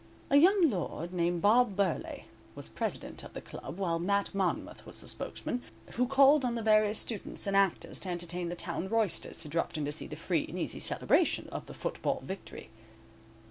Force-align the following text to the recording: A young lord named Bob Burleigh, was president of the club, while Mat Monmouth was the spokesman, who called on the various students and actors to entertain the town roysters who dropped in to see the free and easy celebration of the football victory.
A 0.31 0.35
young 0.37 0.67
lord 0.67 1.13
named 1.13 1.43
Bob 1.43 1.75
Burleigh, 1.75 2.23
was 2.55 2.69
president 2.69 3.21
of 3.23 3.33
the 3.33 3.39
club, 3.41 3.77
while 3.77 3.99
Mat 3.99 4.33
Monmouth 4.33 4.83
was 4.83 4.99
the 4.99 5.07
spokesman, 5.07 5.61
who 5.91 6.07
called 6.07 6.43
on 6.43 6.55
the 6.55 6.63
various 6.63 6.97
students 6.97 7.45
and 7.45 7.55
actors 7.55 7.99
to 7.99 8.09
entertain 8.09 8.49
the 8.49 8.55
town 8.55 8.89
roysters 8.89 9.43
who 9.43 9.49
dropped 9.49 9.77
in 9.77 9.85
to 9.85 9.91
see 9.91 10.07
the 10.07 10.15
free 10.15 10.47
and 10.49 10.57
easy 10.57 10.79
celebration 10.79 11.47
of 11.49 11.67
the 11.67 11.75
football 11.75 12.19
victory. 12.25 12.71